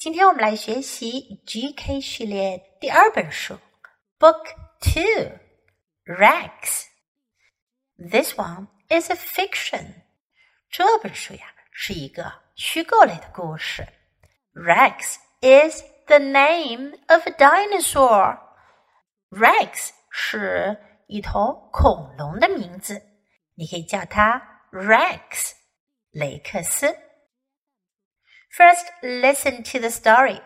[0.00, 3.58] 今天我们来学习 GK 系列第二本书
[4.18, 4.46] ，Book
[4.80, 5.38] Two
[6.06, 6.86] Rex。
[7.98, 9.84] This one is a fiction。
[10.70, 13.86] 这本书呀是一个虚构类的故事。
[14.54, 18.38] Rex is the name of a dinosaur。
[19.28, 20.78] Rex 是
[21.08, 23.02] 一头恐龙的名字，
[23.54, 25.52] 你可以叫它 Rex，
[26.12, 26.96] 雷克斯。
[28.50, 30.40] First, listen to the story.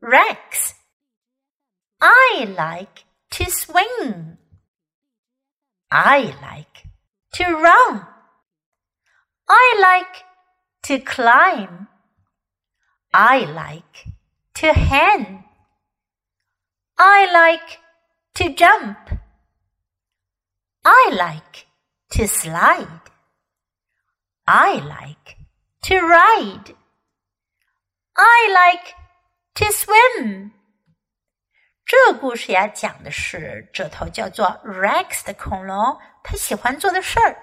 [0.00, 0.74] Rex.
[2.00, 4.38] I like to swing.
[5.90, 6.84] I like
[7.34, 8.06] to run.
[9.48, 10.24] I like
[10.84, 11.88] to climb.
[13.12, 14.06] I like
[14.54, 15.44] to hang.
[16.98, 17.78] I like
[18.36, 18.98] to jump.
[20.84, 21.66] I like
[22.12, 23.10] to slide.
[24.46, 25.36] I like
[25.82, 26.74] to ride.
[28.15, 28.93] I like
[29.55, 30.51] to swim。
[31.85, 37.37] 这故事呀，讲的是这头叫做 Rex 的恐龙，它喜欢做的事儿。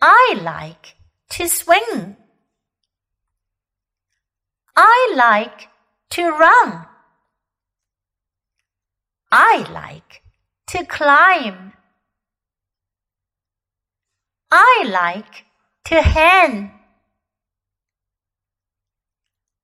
[0.00, 0.94] I like
[1.30, 2.16] to swing.
[4.76, 5.68] I like
[6.10, 6.86] to run.
[9.30, 10.22] I like
[10.68, 11.72] to climb.
[14.55, 15.45] I like
[15.85, 16.71] to hang.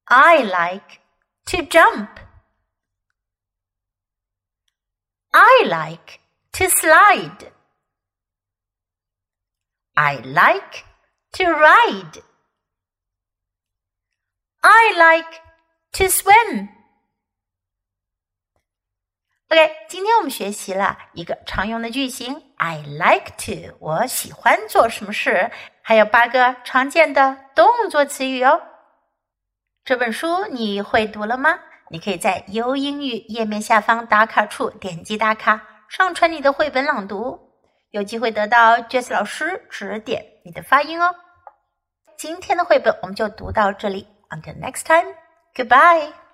[0.07, 1.01] I like
[1.45, 2.19] to jump.
[5.31, 6.21] I like
[6.53, 7.51] to slide.
[9.95, 10.85] I like
[11.33, 12.23] to ride.
[14.63, 15.39] I like
[15.93, 16.69] to swim.
[19.51, 25.49] OK，今天我们学习了一个常用的句型，I like to，我喜欢做什么事，
[25.81, 28.61] 还有八个常见的动作词语哦。
[29.83, 31.57] 这本书你会读了吗？
[31.89, 37.39] 你可以在优英语页面下方打卡处点击打卡，上传你的绘本朗读，
[37.89, 41.15] 有机会得到 Jess 老师指点你的发音哦。
[42.19, 46.28] 今天的绘本我们就读到这里，Until next time，Goodbye。